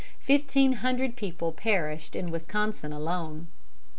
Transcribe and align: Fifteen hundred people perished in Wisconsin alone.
Fifteen 0.21 0.71
hundred 0.81 1.15
people 1.15 1.51
perished 1.51 2.15
in 2.15 2.31
Wisconsin 2.31 2.91
alone. 2.91 3.45